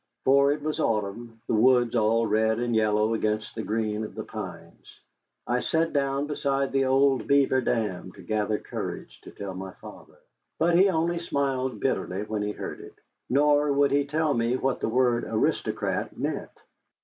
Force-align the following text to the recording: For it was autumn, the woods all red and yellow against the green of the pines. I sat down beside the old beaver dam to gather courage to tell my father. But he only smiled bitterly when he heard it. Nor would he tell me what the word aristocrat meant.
For 0.25 0.51
it 0.51 0.63
was 0.63 0.79
autumn, 0.79 1.39
the 1.45 1.53
woods 1.53 1.95
all 1.95 2.25
red 2.25 2.57
and 2.57 2.75
yellow 2.75 3.13
against 3.13 3.53
the 3.53 3.61
green 3.61 4.03
of 4.03 4.15
the 4.15 4.23
pines. 4.23 4.99
I 5.45 5.59
sat 5.59 5.93
down 5.93 6.25
beside 6.25 6.71
the 6.71 6.85
old 6.85 7.27
beaver 7.27 7.61
dam 7.61 8.11
to 8.13 8.23
gather 8.23 8.57
courage 8.57 9.21
to 9.25 9.29
tell 9.29 9.53
my 9.53 9.73
father. 9.73 10.17
But 10.57 10.75
he 10.75 10.89
only 10.89 11.19
smiled 11.19 11.79
bitterly 11.81 12.23
when 12.23 12.41
he 12.41 12.51
heard 12.53 12.79
it. 12.79 12.95
Nor 13.29 13.71
would 13.73 13.91
he 13.91 14.03
tell 14.07 14.33
me 14.33 14.55
what 14.55 14.79
the 14.79 14.89
word 14.89 15.23
aristocrat 15.23 16.17
meant. 16.17 16.59